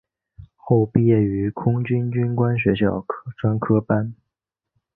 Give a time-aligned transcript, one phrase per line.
[0.55, 3.05] 后毕业于空军军官学校
[3.37, 4.15] 专科班。